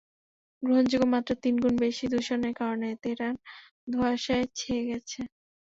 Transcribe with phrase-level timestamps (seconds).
[0.63, 3.35] গ্রহণযোগ্য মাত্রার তিন গুণ বেশি দূষণের কারণে তেহরান
[3.87, 5.19] ধোঁয়াশায় ছেয়ে গেছে।